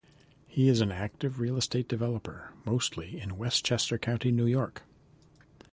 He 0.47 0.67
is 0.67 0.81
an 0.81 0.91
active 0.91 1.39
real 1.39 1.57
estate 1.57 1.87
developer, 1.87 2.53
mostly 2.65 3.21
in 3.21 3.37
Westchester 3.37 3.99
County, 3.99 4.31
New 4.31 4.47
York. 4.47 4.81